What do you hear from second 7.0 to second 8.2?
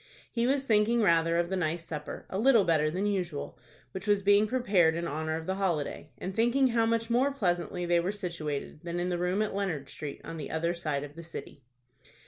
more pleasantly they were